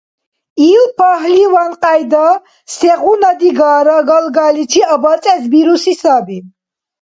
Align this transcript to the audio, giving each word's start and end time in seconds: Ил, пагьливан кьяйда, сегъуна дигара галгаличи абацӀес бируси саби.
Ил, 0.71 0.85
пагьливан 0.97 1.71
кьяйда, 1.83 2.27
сегъуна 2.75 3.31
дигара 3.39 3.97
галгаличи 4.09 4.81
абацӀес 4.93 5.43
бируси 5.51 5.93
саби. 6.01 6.37